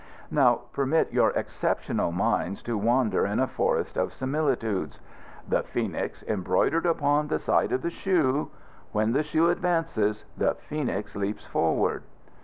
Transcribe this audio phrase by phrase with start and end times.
[0.31, 4.99] "Now permit your exceptional minds to wander in a forest of similitudes:
[5.47, 8.49] 'The Phoenix embroidered upon the side of the shoe:
[8.93, 12.01] When the shoe advances the Phoenix leaps forward.